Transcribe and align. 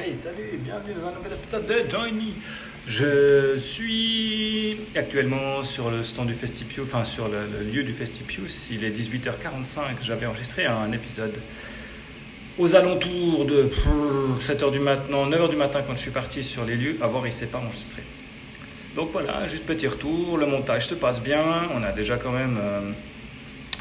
Salut, 0.00 0.58
bienvenue 0.64 0.94
dans 0.94 1.08
un 1.08 1.12
nouvel 1.12 1.32
épisode 1.34 1.66
de 1.66 1.90
Join 1.90 2.14
Me. 2.14 2.32
Je 2.88 3.58
suis 3.58 4.78
actuellement 4.96 5.62
sur 5.62 5.90
le 5.90 6.02
stand 6.02 6.26
du 6.26 6.32
Festipius, 6.32 6.86
enfin 6.86 7.04
sur 7.04 7.28
le, 7.28 7.62
lieu 7.70 7.82
du 7.82 7.92
Festipius. 7.92 8.68
Il 8.70 8.82
est 8.82 8.90
18h45. 8.90 9.80
J'avais 10.00 10.24
enregistré 10.24 10.64
un 10.64 10.90
épisode 10.92 11.38
aux 12.58 12.74
alentours 12.74 13.44
de 13.44 13.70
7h 14.40 14.72
du 14.72 14.78
matin, 14.78 15.04
9h 15.12 15.50
du 15.50 15.56
matin 15.56 15.82
quand 15.86 15.94
je 15.94 16.00
suis 16.00 16.10
parti 16.10 16.44
sur 16.44 16.64
les 16.64 16.76
lieux. 16.76 16.96
Voir, 16.98 17.26
il 17.26 17.30
ne 17.30 17.34
s'est 17.34 17.46
pas 17.46 17.58
enregistré. 17.58 18.02
Donc 18.96 19.10
voilà, 19.12 19.46
juste 19.48 19.66
petit 19.66 19.86
retour. 19.86 20.38
Le 20.38 20.46
montage 20.46 20.86
se 20.86 20.94
passe 20.94 21.20
bien. 21.20 21.68
On 21.74 21.82
a 21.82 21.92
déjà 21.92 22.16
quand 22.16 22.32
même 22.32 22.58
euh, 22.58 22.90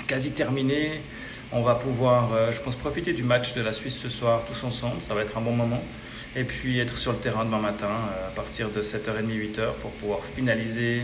quasi 0.06 0.32
terminé. 0.32 1.00
On 1.54 1.62
va 1.62 1.76
pouvoir, 1.76 2.34
euh, 2.34 2.52
je 2.52 2.60
pense, 2.60 2.76
profiter 2.76 3.14
du 3.14 3.24
match 3.24 3.54
de 3.54 3.62
la 3.62 3.72
Suisse 3.72 3.98
ce 3.98 4.10
soir 4.10 4.44
tous 4.46 4.66
ensemble. 4.66 5.00
Ça 5.00 5.14
va 5.14 5.22
être 5.22 5.38
un 5.38 5.42
bon 5.42 5.54
moment. 5.54 5.82
Et 6.36 6.44
puis 6.44 6.80
être 6.80 6.98
sur 6.98 7.12
le 7.12 7.18
terrain 7.18 7.44
demain 7.44 7.60
matin 7.60 7.88
euh, 7.88 8.28
à 8.28 8.32
partir 8.32 8.70
de 8.70 8.82
7h30, 8.82 9.26
8h 9.26 9.74
pour 9.82 9.92
pouvoir 9.92 10.20
finaliser 10.24 11.02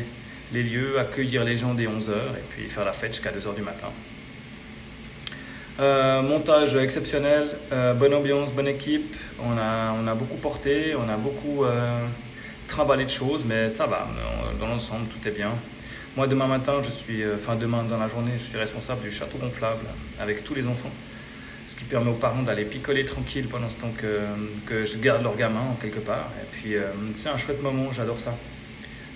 les 0.53 0.63
lieux, 0.63 0.99
accueillir 0.99 1.43
les 1.43 1.57
gens 1.57 1.73
dès 1.73 1.85
11h 1.85 2.11
et 2.11 2.43
puis 2.49 2.65
faire 2.65 2.85
la 2.85 2.93
fête 2.93 3.13
jusqu'à 3.13 3.31
2h 3.31 3.55
du 3.55 3.61
matin. 3.61 3.87
Euh, 5.77 6.21
montage 6.21 6.73
exceptionnel, 6.77 7.49
euh, 7.73 7.93
bonne 7.93 8.13
ambiance, 8.13 8.51
bonne 8.53 8.67
équipe. 8.67 9.13
On 9.43 9.57
a, 9.57 9.93
on 10.01 10.07
a 10.07 10.15
beaucoup 10.15 10.37
porté, 10.37 10.95
on 10.95 11.09
a 11.09 11.17
beaucoup 11.17 11.65
euh, 11.65 12.05
trimballé 12.69 13.03
de 13.03 13.09
choses, 13.09 13.43
mais 13.45 13.69
ça 13.69 13.85
va. 13.85 14.07
Dans 14.59 14.67
l'ensemble, 14.67 15.07
tout 15.07 15.27
est 15.27 15.31
bien. 15.31 15.51
Moi, 16.15 16.27
demain 16.27 16.47
matin, 16.47 16.75
je 16.81 16.89
suis, 16.89 17.23
enfin 17.35 17.55
demain 17.55 17.83
dans 17.83 17.97
la 17.97 18.07
journée, 18.07 18.31
je 18.37 18.43
suis 18.45 18.57
responsable 18.57 19.01
du 19.01 19.11
château 19.11 19.37
gonflable 19.37 19.85
avec 20.17 20.45
tous 20.45 20.53
les 20.53 20.65
enfants. 20.65 20.91
Ce 21.67 21.75
qui 21.75 21.83
permet 21.83 22.11
aux 22.11 22.15
parents 22.15 22.43
d'aller 22.43 22.63
picoler 22.63 23.05
tranquille 23.05 23.47
pendant 23.47 23.69
ce 23.69 23.77
temps 23.77 23.91
que, 23.97 24.85
je 24.85 24.97
garde 24.97 25.23
leur 25.23 25.35
gamin 25.35 25.75
quelque 25.81 25.99
part. 25.99 26.29
Et 26.41 26.45
puis, 26.51 26.75
euh, 26.75 26.83
c'est 27.15 27.29
un 27.29 27.37
chouette 27.37 27.61
moment, 27.63 27.91
j'adore 27.91 28.19
ça. 28.19 28.35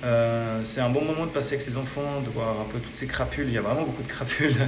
Euh, 0.03 0.61
c'est 0.63 0.81
un 0.81 0.89
bon 0.89 1.03
moment 1.03 1.25
de 1.25 1.31
passer 1.31 1.53
avec 1.53 1.61
ses 1.61 1.77
enfants, 1.77 2.21
de 2.25 2.29
voir 2.29 2.59
un 2.61 2.71
peu 2.71 2.79
toutes 2.79 2.97
ces 2.97 3.05
crapules. 3.05 3.47
Il 3.47 3.53
y 3.53 3.57
a 3.57 3.61
vraiment 3.61 3.83
beaucoup 3.83 4.03
de 4.03 4.07
crapules. 4.07 4.55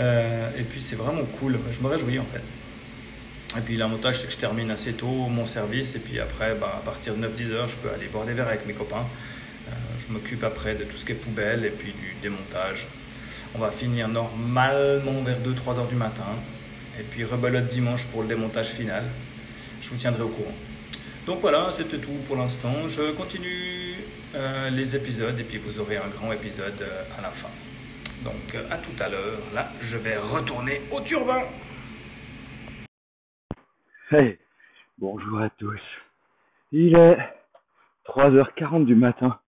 Euh, 0.00 0.48
et 0.58 0.62
puis, 0.62 0.80
c'est 0.80 0.96
vraiment 0.96 1.22
cool. 1.38 1.58
Je 1.70 1.86
me 1.86 1.92
réjouis 1.92 2.18
en 2.18 2.24
fait. 2.24 3.58
Et 3.58 3.60
puis, 3.60 3.76
l'avantage, 3.76 4.20
c'est 4.20 4.26
que 4.26 4.32
je 4.32 4.38
termine 4.38 4.70
assez 4.70 4.94
tôt 4.94 5.06
mon 5.28 5.44
service. 5.44 5.94
Et 5.94 5.98
puis 5.98 6.18
après, 6.18 6.54
bah, 6.58 6.78
à 6.78 6.82
partir 6.82 7.14
de 7.14 7.20
9-10 7.20 7.50
heures, 7.50 7.68
je 7.68 7.76
peux 7.76 7.90
aller 7.94 8.06
boire 8.06 8.24
des 8.24 8.32
verres 8.32 8.48
avec 8.48 8.66
mes 8.66 8.72
copains. 8.72 9.04
Je 9.68 10.10
m'occupe 10.10 10.42
après 10.44 10.74
de 10.74 10.84
tout 10.84 10.96
ce 10.96 11.04
qui 11.04 11.12
est 11.12 11.16
poubelle 11.16 11.66
et 11.66 11.70
puis 11.70 11.92
du 11.92 12.14
démontage. 12.22 12.86
On 13.54 13.58
va 13.58 13.70
finir 13.70 14.08
normalement 14.08 15.22
vers 15.22 15.36
2-3 15.40 15.78
heures 15.78 15.88
du 15.88 15.94
matin. 15.94 16.24
Et 17.00 17.04
puis 17.04 17.24
rebelote 17.24 17.68
dimanche 17.68 18.06
pour 18.08 18.22
le 18.22 18.28
démontage 18.28 18.68
final. 18.68 19.02
Je 19.80 19.88
vous 19.88 19.96
tiendrai 19.96 20.22
au 20.22 20.28
courant. 20.28 20.54
Donc 21.26 21.38
voilà, 21.40 21.72
c'était 21.72 21.98
tout 21.98 22.12
pour 22.26 22.36
l'instant. 22.36 22.88
Je 22.88 23.16
continue 23.16 23.94
euh, 24.34 24.70
les 24.70 24.94
épisodes 24.94 25.38
et 25.38 25.44
puis 25.44 25.58
vous 25.58 25.80
aurez 25.80 25.96
un 25.96 26.08
grand 26.08 26.32
épisode 26.32 26.80
euh, 26.82 27.18
à 27.18 27.22
la 27.22 27.28
fin. 27.28 27.48
Donc 28.24 28.54
euh, 28.54 28.68
à 28.70 28.76
tout 28.76 28.96
à 29.00 29.08
l'heure. 29.08 29.40
Là, 29.54 29.68
je 29.80 29.96
vais 29.96 30.16
retourner 30.18 30.82
au 30.90 31.00
turbin. 31.00 31.42
Hey, 34.10 34.38
bonjour 34.98 35.40
à 35.40 35.48
tous. 35.50 35.80
Il 36.72 36.94
est 36.94 37.18
3h40 38.06 38.84
du 38.84 38.94
matin. 38.94 39.38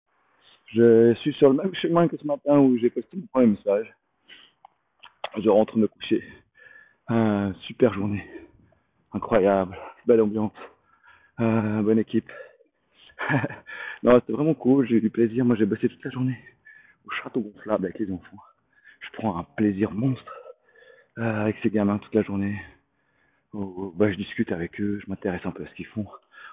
Je 0.73 1.15
suis 1.21 1.35
sur 1.35 1.51
le 1.51 1.57
même 1.57 1.75
chemin 1.75 2.09
que 2.09 2.17
ce 2.17 2.27
matin 2.27 2.59
où 2.59 2.79
j'ai 2.79 2.89
posté 2.89 3.17
mon 3.17 3.27
premier 3.27 3.47
message. 3.49 3.93
Je 5.43 5.49
rentre 5.51 5.77
me 5.77 5.89
coucher. 5.89 6.23
Euh, 7.11 7.53
super 7.67 7.93
journée. 7.95 8.25
Incroyable. 9.13 9.77
Belle 10.07 10.23
ambiance. 10.23 10.53
Euh, 11.41 11.83
bonne 11.83 11.99
équipe. 11.99 12.31
non, 14.03 14.21
c'était 14.21 14.33
vraiment 14.33 14.55
cool. 14.55 14.87
J'ai 14.87 14.97
eu 14.97 15.01
du 15.01 15.11
plaisir. 15.11 15.45
Moi, 15.45 15.57
j'ai 15.57 15.67
bossé 15.67 15.89
toute 15.89 16.05
la 16.05 16.11
journée 16.11 16.39
au 17.05 17.11
château 17.11 17.41
gonflable 17.41 17.87
avec 17.87 17.99
les 17.99 18.11
enfants. 18.11 18.39
Je 19.01 19.09
prends 19.19 19.39
un 19.39 19.45
plaisir 19.45 19.91
monstre 19.91 20.33
euh, 21.19 21.43
avec 21.43 21.57
ces 21.63 21.71
gamins 21.71 21.99
toute 21.99 22.15
la 22.15 22.23
journée. 22.23 22.61
Oh, 23.53 23.93
bah, 23.97 24.11
je 24.11 24.17
discute 24.17 24.51
avec 24.51 24.81
eux, 24.81 25.01
je 25.05 25.11
m'intéresse 25.11 25.45
un 25.45 25.53
peu 25.53 25.65
à 25.65 25.69
ce 25.69 25.75
qu'ils 25.75 25.87
font. 25.87 26.07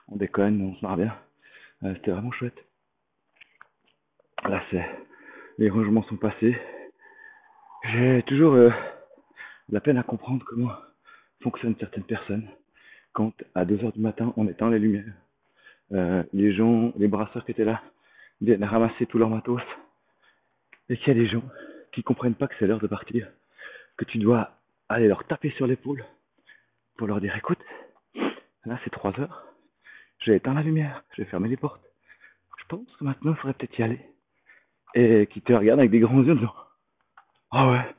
On 0.07 0.17
déconne, 0.17 0.61
on 0.61 0.75
se 0.75 0.85
marre 0.85 0.97
bien. 0.97 1.17
Euh, 1.83 1.93
C'était 1.95 2.11
vraiment 2.11 2.31
chouette. 2.31 2.65
Là, 4.43 4.61
c'est 4.69 4.85
les 5.57 5.69
rangements 5.69 6.03
sont 6.03 6.17
passés. 6.17 6.57
J'ai 7.91 8.23
toujours 8.27 8.53
euh, 8.53 8.71
la 9.69 9.81
peine 9.81 9.97
à 9.97 10.03
comprendre 10.03 10.45
comment 10.45 10.71
fonctionnent 11.41 11.75
certaines 11.79 12.03
personnes 12.03 12.47
quand 13.13 13.33
à 13.55 13.65
2 13.65 13.83
heures 13.83 13.91
du 13.91 13.99
matin 13.99 14.33
on 14.37 14.47
éteint 14.47 14.69
les 14.69 14.79
lumières. 14.79 15.13
Euh, 15.91 16.23
les 16.33 16.53
gens, 16.53 16.93
les 16.97 17.07
brasseurs 17.07 17.43
qui 17.45 17.51
étaient 17.51 17.65
là 17.65 17.81
viennent 18.39 18.63
ramasser 18.63 19.05
tout 19.05 19.17
leur 19.17 19.29
matos 19.29 19.61
et 20.89 20.97
qu'il 20.97 21.07
y 21.09 21.11
a 21.11 21.21
des 21.21 21.27
gens 21.27 21.43
qui 21.91 22.03
comprennent 22.03 22.35
pas 22.35 22.47
que 22.47 22.55
c'est 22.59 22.67
l'heure 22.67 22.79
de 22.79 22.87
partir, 22.87 23.27
que 23.97 24.05
tu 24.05 24.17
dois 24.17 24.51
aller 24.87 25.07
leur 25.07 25.25
taper 25.25 25.51
sur 25.51 25.67
l'épaule 25.67 26.05
pour 26.97 27.07
leur 27.07 27.19
dire 27.19 27.35
écoute, 27.35 27.59
là 28.65 28.79
c'est 28.83 28.89
3 28.89 29.19
heures, 29.19 29.45
j'ai 30.19 30.35
éteint 30.35 30.53
la 30.53 30.63
lumière, 30.63 31.03
j'ai 31.17 31.25
fermé 31.25 31.49
les 31.49 31.57
portes. 31.57 31.83
Je 32.57 32.65
pense 32.67 32.95
que 32.97 33.03
maintenant 33.03 33.31
il 33.31 33.37
faudrait 33.37 33.53
peut-être 33.53 33.77
y 33.79 33.83
aller. 33.83 33.99
Et 34.93 35.27
qui 35.27 35.41
te 35.41 35.53
regardent 35.53 35.79
avec 35.79 35.91
des 35.91 35.99
grands 35.99 36.21
yeux 36.21 36.33
en 36.33 36.35
disant 36.35 36.55
Ah 37.51 37.71
ouais, 37.71 37.95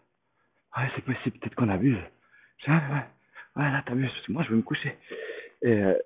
ouais 0.77 0.91
c'est 0.94 1.05
possible, 1.05 1.38
peut-être 1.38 1.55
qu'on 1.55 1.69
abuse. 1.69 1.99
Je 2.59 2.65
dis, 2.65 2.71
ouais, 2.71 2.77
ouais, 2.77 3.05
ouais, 3.56 3.71
là 3.71 3.83
t'abuses, 3.84 4.10
parce 4.10 4.27
que 4.27 4.33
moi 4.33 4.43
je 4.43 4.50
veux 4.50 4.56
me 4.56 4.62
coucher. 4.62 4.97
Et, 5.62 5.72
euh, 5.72 5.99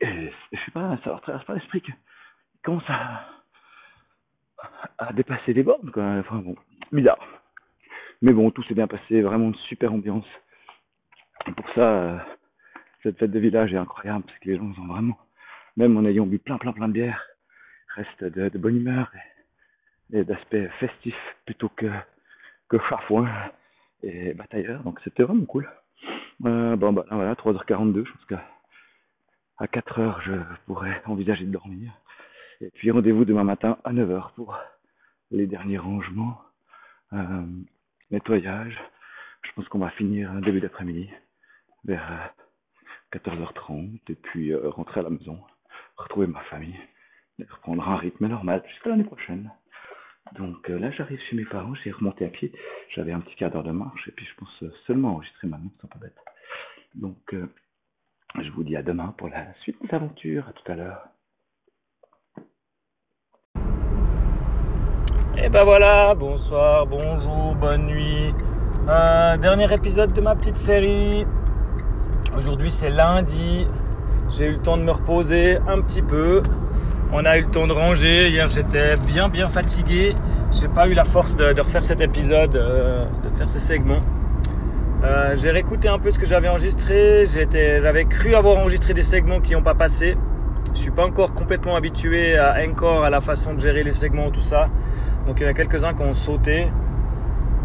et 0.00 0.30
je 0.52 0.58
sais 0.64 0.70
pas, 0.72 0.96
ça 1.04 1.10
leur 1.10 1.20
traverse 1.20 1.44
pas 1.44 1.54
l'esprit 1.54 1.80
qu'ils 1.80 1.94
commencent 2.62 2.88
à, 2.88 3.30
dépasser 5.12 5.52
les 5.52 5.62
bornes, 5.62 5.90
quoi. 5.90 6.04
Enfin 6.20 6.36
bon, 6.36 6.56
bizarre. 6.92 7.18
Mais 8.22 8.32
bon, 8.32 8.50
tout 8.50 8.62
s'est 8.64 8.74
bien 8.74 8.86
passé, 8.86 9.20
vraiment 9.20 9.48
une 9.48 9.54
super 9.56 9.92
ambiance. 9.92 10.26
Et 11.46 11.52
pour 11.52 11.68
ça, 11.74 11.80
euh, 11.82 12.18
cette 13.02 13.18
fête 13.18 13.30
de 13.30 13.38
village 13.38 13.74
est 13.74 13.78
incroyable, 13.78 14.24
parce 14.24 14.38
que 14.38 14.48
les 14.48 14.56
gens 14.56 14.64
ont 14.64 14.86
vraiment, 14.86 15.18
même 15.76 15.96
en 15.96 16.04
ayant 16.04 16.26
bu 16.26 16.38
plein 16.38 16.56
plein 16.56 16.72
plein 16.72 16.88
de 16.88 16.94
bière, 16.94 17.22
restent 17.94 18.24
de, 18.24 18.58
bonne 18.58 18.76
humeur 18.76 19.12
et, 19.14 20.20
et 20.20 20.24
d'aspect 20.24 20.68
festif 20.80 21.16
plutôt 21.44 21.68
que, 21.68 21.90
que 22.68 22.78
chafouin 22.88 23.28
et 24.04 24.34
batailleur. 24.34 24.82
Donc 24.82 25.00
c'était 25.04 25.22
vraiment 25.22 25.44
cool. 25.46 25.70
Euh, 26.44 26.76
bon 26.76 26.92
bah 26.92 27.06
voilà, 27.10 27.34
3h42, 27.34 28.04
je 28.06 28.12
pense 28.12 28.24
qu'à 28.26 28.44
à 29.58 29.66
4h 29.66 30.22
je 30.24 30.32
pourrais 30.66 31.02
envisager 31.06 31.44
de 31.44 31.50
dormir. 31.52 31.92
Et 32.60 32.70
puis 32.70 32.90
rendez-vous 32.90 33.24
demain 33.24 33.44
matin 33.44 33.78
à 33.84 33.92
9h 33.92 34.34
pour 34.34 34.58
les 35.30 35.46
derniers 35.46 35.78
rangements, 35.78 36.40
euh, 37.12 37.46
nettoyage. 38.10 38.78
Je 39.42 39.52
pense 39.52 39.68
qu'on 39.68 39.78
va 39.78 39.90
finir 39.90 40.32
début 40.40 40.60
d'après-midi 40.60 41.10
vers 41.84 42.32
euh, 43.14 43.18
14h30 43.18 44.00
et 44.08 44.14
puis 44.14 44.52
euh, 44.52 44.70
rentrer 44.70 45.00
à 45.00 45.02
la 45.04 45.10
maison, 45.10 45.40
retrouver 45.96 46.26
ma 46.26 46.40
famille 46.44 46.78
reprendre 47.42 47.88
un 47.88 47.96
rythme 47.96 48.26
normal 48.28 48.62
jusqu'à 48.68 48.90
l'année 48.90 49.04
prochaine. 49.04 49.50
Donc 50.32 50.68
euh, 50.70 50.78
là 50.78 50.90
j'arrive 50.90 51.20
chez 51.28 51.36
mes 51.36 51.44
parents, 51.44 51.74
j'ai 51.84 51.90
remonté 51.90 52.24
à 52.24 52.28
pied, 52.28 52.50
j'avais 52.94 53.12
un 53.12 53.20
petit 53.20 53.36
quart 53.36 53.50
d'heure 53.50 53.62
de 53.62 53.70
marche 53.70 54.08
et 54.08 54.12
puis 54.12 54.26
je 54.26 54.34
pense 54.36 54.62
euh, 54.62 54.72
seulement 54.86 55.10
enregistrer 55.10 55.46
maintenant, 55.46 55.70
c'est 55.80 55.90
pas 55.90 55.98
bête. 55.98 56.16
Donc 56.94 57.34
euh, 57.34 57.46
je 58.40 58.50
vous 58.50 58.64
dis 58.64 58.74
à 58.74 58.82
demain 58.82 59.14
pour 59.18 59.28
la 59.28 59.52
suite 59.60 59.80
de 59.82 59.88
l'aventure, 59.92 60.48
à 60.48 60.52
tout 60.52 60.72
à 60.72 60.74
l'heure. 60.74 61.08
Et 65.36 65.48
ben 65.50 65.64
voilà, 65.64 66.14
bonsoir, 66.14 66.86
bonjour, 66.86 67.54
bonne 67.56 67.86
nuit. 67.86 68.32
Dernier 68.86 69.72
épisode 69.72 70.12
de 70.12 70.20
ma 70.20 70.34
petite 70.34 70.56
série. 70.56 71.26
Aujourd'hui 72.36 72.70
c'est 72.70 72.90
lundi. 72.90 73.68
J'ai 74.30 74.46
eu 74.46 74.52
le 74.52 74.62
temps 74.62 74.78
de 74.78 74.82
me 74.82 74.90
reposer 74.90 75.58
un 75.68 75.80
petit 75.82 76.02
peu. 76.02 76.42
On 77.16 77.24
a 77.26 77.38
eu 77.38 77.42
le 77.42 77.46
temps 77.46 77.68
de 77.68 77.72
ranger. 77.72 78.28
Hier 78.28 78.50
j'étais 78.50 78.96
bien 78.96 79.28
bien 79.28 79.48
fatigué. 79.48 80.16
J'ai 80.50 80.66
pas 80.66 80.88
eu 80.88 80.94
la 80.94 81.04
force 81.04 81.36
de, 81.36 81.60
refaire 81.60 81.84
cet 81.84 82.00
épisode, 82.00 82.56
euh, 82.56 83.04
de 83.22 83.36
faire 83.36 83.48
ce 83.48 83.60
segment. 83.60 84.00
Euh, 85.04 85.36
j'ai 85.36 85.52
réécouté 85.52 85.86
un 85.86 86.00
peu 86.00 86.10
ce 86.10 86.18
que 86.18 86.26
j'avais 86.26 86.48
enregistré. 86.48 87.28
J'avais 87.28 88.04
cru 88.06 88.34
avoir 88.34 88.56
enregistré 88.56 88.94
des 88.94 89.04
segments 89.04 89.40
qui 89.40 89.52
n'ont 89.52 89.62
pas 89.62 89.76
passé. 89.76 90.16
Je 90.74 90.80
suis 90.80 90.90
pas 90.90 91.04
encore 91.06 91.34
complètement 91.34 91.76
habitué 91.76 92.36
à 92.36 92.56
Encore, 92.68 93.04
à 93.04 93.10
la 93.10 93.20
façon 93.20 93.54
de 93.54 93.60
gérer 93.60 93.84
les 93.84 93.92
segments, 93.92 94.32
tout 94.32 94.40
ça. 94.40 94.68
Donc 95.28 95.38
il 95.38 95.44
y 95.44 95.46
en 95.46 95.50
a 95.50 95.54
quelques-uns 95.54 95.94
qui 95.94 96.02
ont 96.02 96.14
sauté. 96.14 96.66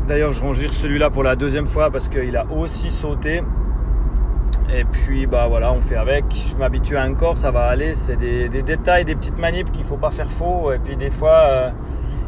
D'ailleurs, 0.08 0.32
je 0.32 0.44
range 0.44 0.64
celui-là 0.68 1.10
pour 1.10 1.24
la 1.24 1.36
deuxième 1.36 1.66
fois 1.66 1.90
parce 1.90 2.08
qu'il 2.08 2.38
a 2.38 2.46
aussi 2.52 2.92
sauté. 2.92 3.42
Et 4.74 4.84
puis 4.84 5.26
bah 5.26 5.48
voilà, 5.50 5.72
on 5.74 5.82
fait 5.82 5.96
avec. 5.96 6.26
Je 6.50 6.56
m'habitue 6.56 6.98
à 6.98 7.06
Encore, 7.06 7.38
ça 7.38 7.52
va 7.52 7.66
aller. 7.66 7.96
C'est 7.96 8.16
des, 8.16 8.50
détails, 8.50 9.06
des 9.06 9.16
petites 9.16 9.40
manips 9.40 9.72
qu'il 9.72 9.84
faut 9.84 9.98
pas 9.98 10.12
faire 10.12 10.30
faux. 10.30 10.72
Et 10.72 10.80
puis 10.80 10.96
des 10.96 11.10
fois, 11.10 11.42
euh, 11.44 11.70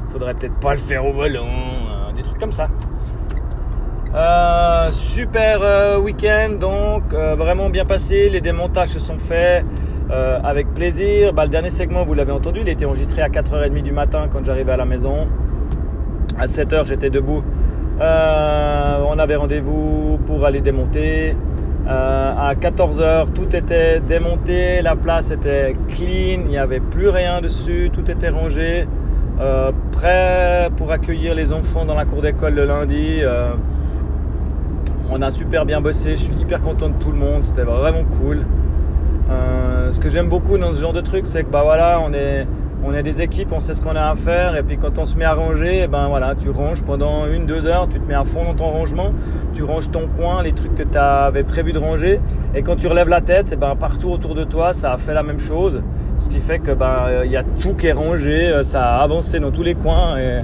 il 0.08 0.12
faudrait 0.12 0.34
peut-être 0.34 0.60
pas 0.60 0.74
le 0.74 0.80
faire 0.80 1.06
au 1.06 1.14
volant, 1.14 1.46
euh, 1.46 2.14
des 2.14 2.24
trucs 2.24 2.40
comme 2.40 2.52
ça. 2.52 2.68
Euh, 4.14 4.92
super 4.92 5.60
euh, 5.62 5.98
week-end 5.98 6.50
donc, 6.60 7.14
euh, 7.14 7.36
vraiment 7.36 7.70
bien 7.70 7.86
passé. 7.86 8.30
Les 8.30 8.42
démontages 8.42 8.90
se 8.90 9.00
sont 9.00 9.18
faits. 9.18 9.66
avec 10.44 10.74
plaisir. 10.74 11.32
Bah, 11.32 11.46
le 11.46 11.50
dernier 11.50 11.70
segment, 11.70 12.04
vous 12.04 12.14
l'avez 12.14 12.34
entendu, 12.34 12.60
il 12.62 12.68
était 12.68 12.84
enregistré 12.84 13.22
à 13.22 13.30
4h30 13.30 13.82
du 13.82 13.94
matin 13.94 14.28
quand 14.30 14.44
j'arrivais 14.44 14.74
à 14.74 14.78
la 14.78 14.84
maison. 14.84 15.30
À 16.38 16.48
7h, 16.48 16.86
j'étais 16.86 17.10
debout. 17.10 17.44
on 18.00 19.20
avait 19.20 19.38
rendez-vous 19.38 20.20
pour 20.26 20.46
aller 20.46 20.60
démonter. 20.60 21.38
À 21.88 22.54
14h, 22.56 23.34
tout 23.34 23.56
était 23.56 24.00
démonté, 24.00 24.82
la 24.82 24.96
place 24.96 25.32
était 25.32 25.76
clean, 25.88 26.44
il 26.46 26.50
n'y 26.50 26.58
avait 26.58 26.80
plus 26.80 27.10
rien 27.10 27.42
dessus, 27.42 27.90
tout 27.94 28.10
était 28.10 28.30
rangé. 28.30 28.88
Euh, 29.42 29.72
prêt 29.92 30.70
pour 30.78 30.92
accueillir 30.92 31.34
les 31.34 31.52
enfants 31.52 31.84
dans 31.84 31.96
la 31.96 32.06
cour 32.06 32.22
d'école 32.22 32.54
le 32.54 32.66
lundi. 32.66 33.22
Euh, 33.24 33.54
on 35.10 35.20
a 35.24 35.32
super 35.32 35.66
bien 35.66 35.82
bossé, 35.82 36.12
je 36.12 36.22
suis 36.22 36.36
hyper 36.36 36.62
content 36.62 36.90
de 36.90 36.96
tout 36.96 37.12
le 37.12 37.18
monde, 37.18 37.44
c'était 37.44 37.64
vraiment 37.64 38.04
cool. 38.20 38.46
Euh, 39.32 39.92
ce 39.92 40.00
que 40.00 40.10
j'aime 40.10 40.30
beaucoup 40.30 40.60
dans 40.60 40.72
ce 40.72 40.82
genre 40.82 40.94
de 40.94 41.02
truc, 41.02 41.26
c'est 41.26 41.44
que 41.44 41.50
bah 41.50 41.64
voilà, 41.64 42.00
on 42.06 42.14
est, 42.14 42.46
on 42.84 42.94
est 42.94 43.04
des 43.04 43.22
équipes, 43.22 43.52
on 43.52 43.60
sait 43.60 43.74
ce 43.74 43.82
qu'on 43.82 43.96
a 43.96 44.10
à 44.10 44.16
faire, 44.16 44.56
et 44.56 44.64
puis 44.64 44.78
quand 44.78 44.98
on 44.98 45.06
se 45.06 45.16
met 45.16 45.26
à 45.26 45.34
ranger, 45.34 45.82
eh 45.84 45.88
ben 45.88 46.08
voilà, 46.08 46.34
tu 46.36 46.50
ranges 46.50 46.82
pendant 46.82 47.28
une, 47.28 47.46
deux 47.46 47.66
heures, 47.68 47.88
tu 47.88 48.00
te 48.00 48.08
mets 48.08 48.16
à 48.16 48.24
fond 48.24 48.44
dans 48.44 48.56
ton 48.56 48.70
rangement, 48.70 49.14
tu 49.54 49.64
ranges 49.64 49.92
ton 49.92 50.08
coin, 50.08 50.42
les 50.42 50.54
trucs 50.54 50.74
que 50.74 50.84
tu 50.84 50.98
avais 50.98 51.44
prévu 51.44 51.74
de 51.74 51.80
ranger, 51.80 52.20
et 52.56 52.64
quand 52.64 52.76
tu 52.76 52.88
relèves 52.88 53.10
la 53.10 53.22
tête, 53.22 53.52
eh 53.54 53.56
ben 53.56 53.76
partout 53.76 54.10
autour 54.10 54.34
de 54.34 54.44
toi, 54.44 54.74
ça 54.74 54.94
a 54.94 54.98
fait 54.98 55.14
la 55.14 55.24
même 55.24 55.40
chose, 55.40 55.84
ce 56.18 56.30
qui 56.30 56.40
fait 56.40 56.60
que 56.60 56.72
ben 56.72 57.24
il 57.24 57.32
y 57.32 57.38
a 57.38 57.44
tout 57.44 57.76
qui 57.76 57.88
est 57.88 57.94
rangé, 57.94 58.50
euh, 58.50 58.64
ça 58.64 58.96
a 58.96 59.04
avancé 59.04 59.40
dans 59.40 59.52
tous 59.52 59.64
les 59.64 59.76
coins, 59.76 60.18
et 60.18 60.42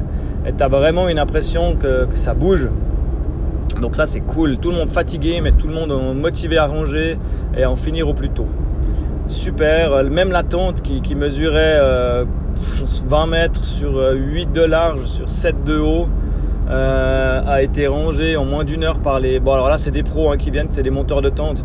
tu 0.56 0.63
as 0.63 0.68
vraiment 0.68 1.10
une 1.10 1.19
impression 1.19 1.75
que 1.75 2.07
ça 2.13 2.34
bouge. 2.34 2.68
Donc 3.81 3.95
ça 3.95 4.06
c'est 4.06 4.22
cool, 4.22 4.57
tout 4.57 4.72
le 4.72 4.78
monde 4.78 4.89
fatigué, 4.89 5.39
mais 5.42 5.51
tout 5.51 5.68
le 5.68 5.74
monde 5.74 6.16
motivé 6.16 6.57
à 6.57 6.66
ranger 6.66 7.18
et 7.56 7.63
à 7.63 7.72
en 7.72 7.75
finir 7.75 8.07
au 8.07 8.13
plus 8.13 8.30
tôt 8.30 8.48
super. 9.27 9.94
Euh, 9.94 10.03
même 10.09 10.31
la 10.31 10.44
tente 10.44 10.81
qui, 10.81 11.15
mesurait 11.15 11.79
20 11.79 13.24
euh, 13.24 13.25
mètres 13.27 13.63
sur 13.63 13.97
8 13.97 13.97
euh, 14.00 14.45
de 14.53 14.62
large, 14.62 15.06
sur 15.06 15.29
7 15.29 15.63
de 15.63 15.77
haut, 15.77 16.07
a 16.69 17.62
été 17.62 17.88
rangée 17.88 18.35
en 18.35 18.45
moins 18.45 18.65
d'une 18.65 18.83
heure 18.83 19.00
par 19.00 19.19
les. 19.19 19.39
Bon, 19.39 19.53
alors 19.53 19.69
là, 19.69 19.77
c'est 19.77 19.91
des 19.91 20.03
pros 20.03 20.31
hein, 20.31 20.38
qui 20.38 20.51
viennent, 20.51 20.68
c'est 20.69 20.83
des 20.83 20.89
monteurs 20.89 21.21
de 21.21 21.29
tente. 21.29 21.63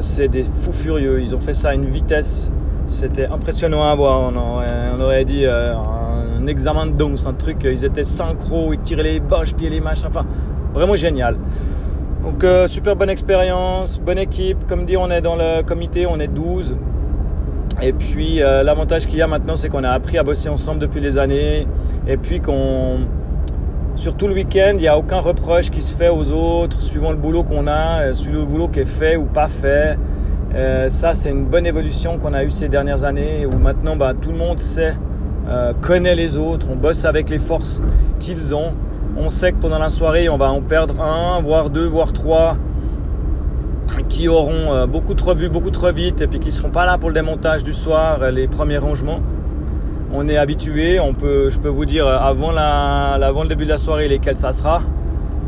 c'est 0.00 0.28
des 0.28 0.44
fous 0.44 0.72
furieux. 0.72 1.20
Ils 1.22 1.34
ont 1.34 1.40
fait 1.40 1.54
ça 1.54 1.70
à 1.70 1.74
une 1.74 1.86
vitesse. 1.86 2.50
C'était 2.86 3.26
impressionnant 3.26 3.84
à 3.84 3.94
voir. 3.94 4.32
On, 4.32 5.00
aurait 5.00 5.24
dit 5.24 5.46
un 5.46 6.46
examen 6.46 6.86
de 6.86 6.92
danse, 6.92 7.24
un 7.26 7.34
truc. 7.34 7.58
Ils 7.64 7.84
étaient 7.84 8.04
synchro, 8.04 8.72
ils 8.72 8.80
tiraient 8.80 9.04
les 9.04 9.20
boches, 9.20 9.54
puis 9.54 9.68
les 9.68 9.80
machins. 9.80 10.08
Enfin, 10.08 10.26
vraiment 10.74 10.96
génial. 10.96 11.36
Donc 12.22 12.42
euh, 12.42 12.66
super 12.66 12.96
bonne 12.96 13.10
expérience, 13.10 14.00
bonne 14.00 14.18
équipe. 14.18 14.66
Comme 14.66 14.84
dit, 14.84 14.96
on 14.96 15.10
est 15.10 15.20
dans 15.20 15.36
le 15.36 15.62
comité, 15.62 16.06
on 16.06 16.18
est 16.18 16.28
12. 16.28 16.76
Et 17.80 17.92
puis 17.92 18.42
euh, 18.42 18.64
l'avantage 18.64 19.06
qu'il 19.06 19.18
y 19.18 19.22
a 19.22 19.28
maintenant, 19.28 19.56
c'est 19.56 19.68
qu'on 19.68 19.84
a 19.84 19.90
appris 19.90 20.18
à 20.18 20.24
bosser 20.24 20.48
ensemble 20.48 20.80
depuis 20.80 21.00
des 21.00 21.16
années. 21.16 21.66
Et 22.08 22.16
puis 22.16 22.40
qu'on, 22.40 23.00
sur 23.94 24.16
tout 24.16 24.26
le 24.26 24.34
week-end, 24.34 24.72
il 24.74 24.80
n'y 24.80 24.88
a 24.88 24.98
aucun 24.98 25.20
reproche 25.20 25.70
qui 25.70 25.80
se 25.80 25.94
fait 25.94 26.08
aux 26.08 26.32
autres, 26.32 26.82
suivant 26.82 27.12
le 27.12 27.16
boulot 27.16 27.44
qu'on 27.44 27.68
a, 27.68 28.02
euh, 28.02 28.14
suivant 28.14 28.40
le 28.40 28.46
boulot 28.46 28.68
qui 28.68 28.80
est 28.80 28.84
fait 28.84 29.16
ou 29.16 29.24
pas 29.24 29.48
fait. 29.48 29.96
ça, 30.88 31.14
c'est 31.14 31.30
une 31.30 31.44
bonne 31.44 31.66
évolution 31.66 32.18
qu'on 32.18 32.34
a 32.34 32.42
eue 32.42 32.50
ces 32.50 32.68
dernières 32.68 33.04
années, 33.04 33.46
où 33.46 33.56
maintenant, 33.58 33.94
bah, 33.94 34.12
tout 34.20 34.32
le 34.32 34.38
monde 34.38 34.58
sait, 34.58 34.94
connaît 35.82 36.16
les 36.16 36.36
autres, 36.36 36.66
on 36.72 36.76
bosse 36.76 37.04
avec 37.04 37.30
les 37.30 37.38
forces 37.38 37.80
qu'ils 38.18 38.54
ont 38.54 38.72
on 39.18 39.30
sait 39.30 39.52
que 39.52 39.58
pendant 39.58 39.78
la 39.78 39.88
soirée, 39.88 40.28
on 40.28 40.36
va 40.36 40.50
en 40.50 40.60
perdre 40.60 41.00
un, 41.02 41.40
voire 41.42 41.70
deux, 41.70 41.86
voire 41.86 42.12
trois 42.12 42.56
qui 44.08 44.28
auront 44.28 44.72
euh, 44.72 44.86
beaucoup 44.86 45.14
trop 45.14 45.34
bu, 45.34 45.48
beaucoup 45.48 45.70
trop 45.70 45.92
vite 45.92 46.20
et 46.20 46.26
puis 46.26 46.38
qui 46.38 46.48
ne 46.48 46.52
seront 46.52 46.70
pas 46.70 46.86
là 46.86 46.98
pour 46.98 47.10
le 47.10 47.14
démontage 47.14 47.62
du 47.62 47.72
soir, 47.72 48.30
les 48.30 48.46
premiers 48.48 48.78
rangements. 48.78 49.20
On 50.12 50.26
est 50.28 50.38
habitué, 50.38 50.98
on 51.00 51.12
peut, 51.12 51.50
je 51.50 51.58
peux 51.58 51.68
vous 51.68 51.84
dire 51.84 52.06
euh, 52.06 52.18
avant, 52.18 52.52
le 52.52 53.48
début 53.48 53.64
de 53.64 53.70
la 53.70 53.78
soirée 53.78 54.08
lesquels 54.08 54.36
ça 54.36 54.52
sera. 54.52 54.82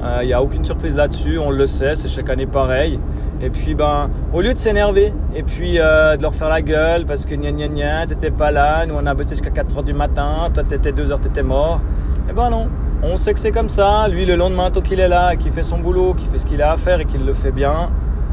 Il 0.01 0.07
euh, 0.07 0.25
n'y 0.25 0.33
a 0.33 0.43
aucune 0.43 0.65
surprise 0.65 0.97
là-dessus, 0.97 1.39
on 1.39 1.51
le 1.51 1.67
sait, 1.67 1.95
c'est 1.95 2.09
chaque 2.09 2.29
année 2.31 2.47
pareil. 2.47 2.99
Et 3.43 3.51
puis 3.51 3.75
ben, 3.75 4.11
au 4.33 4.41
lieu 4.41 4.53
de 4.53 4.59
s'énerver 4.59 5.13
et 5.35 5.43
puis 5.43 5.75
de 5.75 6.23
leur 6.23 6.35
faire 6.35 6.49
la 6.49 6.61
gueule 6.61 7.07
parce 7.07 7.25
que 7.25 7.35
gna 7.35 7.53
gna 7.53 7.69
gna, 7.69 8.07
t'étais 8.07 8.31
pas 8.31 8.51
là, 8.51 8.85
nous 8.85 8.95
on 8.95 9.07
a 9.07 9.15
bossé 9.15 9.31
jusqu'à 9.31 9.51
4h 9.51 9.85
du 9.85 9.95
matin, 9.95 10.51
toi 10.53 10.63
t'étais 10.65 10.93
2h, 10.93 11.21
t'étais 11.21 11.43
mort. 11.43 11.81
Et 12.27 12.31
eh 12.31 12.33
ben 12.35 12.51
non, 12.51 12.69
on 13.03 13.17
sait 13.17 13.33
que 13.33 13.41
c'est 13.41 13.53
comme 13.53 13.69
ça. 13.69 14.09
Lui, 14.09 14.27
le 14.27 14.37
lendemain, 14.37 14.71
tant 14.71 14.81
qu'il 14.81 15.01
est 15.01 15.09
là, 15.09 15.37
qu'il 15.37 15.53
fait 15.53 15.63
son 15.63 15.79
boulot, 15.79 16.15
qu'il 16.15 16.29
fait 16.29 16.39
ce 16.39 16.47
qu'il 16.47 16.61
a 16.63 16.73
à 16.73 16.77
faire 16.77 17.01
et 17.01 17.07
qu'il 17.07 17.25
le 17.25 17.35
fait 17.35 17.53
bien, 17.53 17.91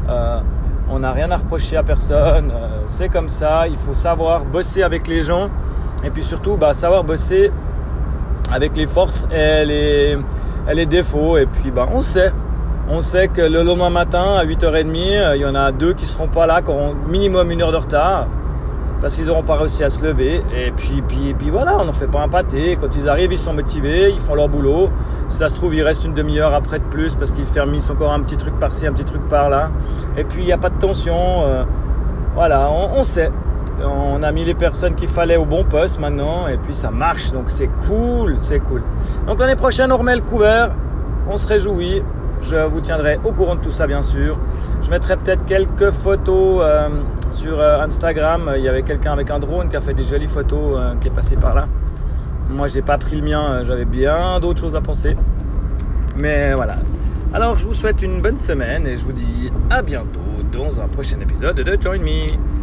euh, 0.08 0.40
on 0.90 0.98
n'a 1.00 1.12
rien 1.12 1.30
à 1.30 1.36
reprocher 1.36 1.76
à 1.76 1.82
personne. 1.82 2.50
Euh, 2.52 2.82
c'est 2.86 3.08
comme 3.08 3.28
ça. 3.28 3.66
Il 3.68 3.76
faut 3.76 3.94
savoir 3.94 4.44
bosser 4.44 4.82
avec 4.82 5.06
les 5.06 5.22
gens 5.22 5.50
et 6.04 6.10
puis 6.10 6.22
surtout 6.22 6.56
bah, 6.56 6.72
savoir 6.72 7.04
bosser 7.04 7.50
avec 8.52 8.76
les 8.76 8.86
forces 8.86 9.26
et 9.30 9.64
les, 9.64 10.18
les 10.74 10.86
défauts. 10.86 11.38
Et 11.38 11.46
puis 11.46 11.70
bah, 11.70 11.88
on 11.92 12.02
sait. 12.02 12.32
On 12.90 13.02
sait 13.02 13.28
que 13.28 13.42
le 13.42 13.62
lendemain 13.62 13.90
matin, 13.90 14.36
à 14.36 14.46
8h30, 14.46 14.96
euh, 14.96 15.36
il 15.36 15.42
y 15.42 15.44
en 15.44 15.54
a 15.54 15.72
deux 15.72 15.92
qui 15.92 16.06
seront 16.06 16.28
pas 16.28 16.46
là, 16.46 16.62
qui 16.62 16.70
auront 16.70 16.94
minimum 16.94 17.50
une 17.50 17.60
heure 17.60 17.72
de 17.72 17.76
retard 17.76 18.28
parce 19.00 19.14
qu'ils 19.14 19.26
n'auront 19.26 19.42
pas 19.42 19.56
réussi 19.56 19.84
à 19.84 19.90
se 19.90 20.04
lever. 20.04 20.42
Et 20.54 20.72
puis, 20.72 21.02
puis, 21.02 21.50
voilà, 21.50 21.78
on 21.78 21.84
n'en 21.84 21.92
fait 21.92 22.06
pas 22.06 22.20
un 22.20 22.28
pâté. 22.28 22.74
Quand 22.80 22.94
ils 22.96 23.08
arrivent, 23.08 23.32
ils 23.32 23.38
sont 23.38 23.52
motivés, 23.52 24.10
ils 24.10 24.20
font 24.20 24.34
leur 24.34 24.48
boulot. 24.48 24.90
Si 25.28 25.38
ça 25.38 25.48
se 25.48 25.54
trouve, 25.54 25.74
il 25.74 25.82
reste 25.82 26.04
une 26.04 26.14
demi-heure 26.14 26.54
après 26.54 26.78
de 26.78 26.84
plus 26.84 27.14
parce 27.14 27.32
qu'ils 27.32 27.46
ferment 27.46 27.78
encore 27.90 28.12
un 28.12 28.20
petit 28.20 28.36
truc 28.36 28.58
par-ci, 28.58 28.86
un 28.86 28.92
petit 28.92 29.04
truc 29.04 29.26
par-là. 29.28 29.70
Et 30.16 30.24
puis, 30.24 30.42
il 30.42 30.46
n'y 30.46 30.52
a 30.52 30.58
pas 30.58 30.70
de 30.70 30.78
tension. 30.78 31.44
Euh, 31.44 31.64
voilà, 32.34 32.70
on, 32.70 33.02
sait. 33.04 33.30
On 33.84 34.22
a 34.22 34.32
mis 34.32 34.44
les 34.44 34.54
personnes 34.54 34.94
qu'il 34.94 35.08
fallait 35.08 35.36
au 35.36 35.44
bon 35.44 35.64
poste 35.64 36.00
maintenant. 36.00 36.48
Et 36.48 36.56
puis, 36.56 36.74
ça 36.74 36.90
marche. 36.90 37.30
Donc, 37.32 37.50
c'est 37.50 37.70
cool, 37.86 38.36
c'est 38.38 38.60
cool. 38.60 38.82
Donc, 39.26 39.38
l'année 39.38 39.56
prochaine, 39.56 39.92
on 39.92 39.98
remet 39.98 40.16
le 40.16 40.22
couvert. 40.22 40.72
On 41.28 41.38
se 41.38 41.46
réjouit. 41.46 42.02
Je 42.40 42.56
vous 42.56 42.80
tiendrai 42.80 43.18
au 43.24 43.32
courant 43.32 43.56
de 43.56 43.60
tout 43.60 43.70
ça, 43.70 43.86
bien 43.86 44.02
sûr. 44.02 44.38
Je 44.82 44.90
mettrai 44.90 45.16
peut-être 45.16 45.44
quelques 45.44 45.90
photos. 45.90 46.60
Euh, 46.62 46.88
sur 47.30 47.60
euh, 47.60 47.80
Instagram, 47.80 48.52
il 48.56 48.62
y 48.62 48.68
avait 48.68 48.82
quelqu'un 48.82 49.12
avec 49.12 49.30
un 49.30 49.38
drone 49.38 49.68
qui 49.68 49.76
a 49.76 49.80
fait 49.80 49.94
des 49.94 50.04
jolies 50.04 50.26
photos 50.26 50.76
euh, 50.76 50.94
qui 51.00 51.08
est 51.08 51.12
passé 51.12 51.36
par 51.36 51.54
là. 51.54 51.66
Moi, 52.50 52.68
je 52.68 52.76
n'ai 52.76 52.82
pas 52.82 52.98
pris 52.98 53.16
le 53.16 53.22
mien, 53.22 53.52
euh, 53.52 53.64
j'avais 53.64 53.84
bien 53.84 54.40
d'autres 54.40 54.60
choses 54.60 54.74
à 54.74 54.80
penser. 54.80 55.16
Mais 56.16 56.54
voilà. 56.54 56.76
Alors, 57.34 57.58
je 57.58 57.66
vous 57.66 57.74
souhaite 57.74 58.02
une 58.02 58.20
bonne 58.22 58.38
semaine 58.38 58.86
et 58.86 58.96
je 58.96 59.04
vous 59.04 59.12
dis 59.12 59.50
à 59.70 59.82
bientôt 59.82 60.20
dans 60.52 60.80
un 60.80 60.88
prochain 60.88 61.20
épisode 61.20 61.56
de 61.56 61.82
Join 61.82 62.00
Me. 62.00 62.57